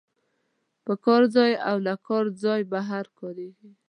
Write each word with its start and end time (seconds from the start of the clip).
په 0.85 0.93
کار 1.05 1.23
ځای 1.35 1.51
او 1.69 1.75
له 1.87 1.93
کار 2.07 2.25
ځای 2.43 2.61
بهر 2.71 3.05
کاریږي. 3.19 3.71